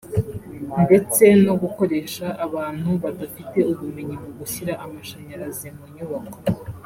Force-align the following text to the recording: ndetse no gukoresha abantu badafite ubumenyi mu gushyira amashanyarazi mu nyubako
ndetse 0.85 1.23
no 1.45 1.53
gukoresha 1.61 2.25
abantu 2.45 2.89
badafite 3.03 3.57
ubumenyi 3.71 4.15
mu 4.23 4.29
gushyira 4.39 4.73
amashanyarazi 4.85 5.67
mu 5.77 5.85
nyubako 5.95 6.37